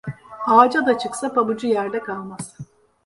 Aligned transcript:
Ağaca 0.45 0.85
da 0.85 0.97
çıksa 0.97 1.33
pabucu 1.33 1.67
yerde 1.67 1.99
kalmaz. 1.99 2.57